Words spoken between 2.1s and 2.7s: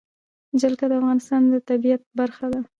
برخه ده.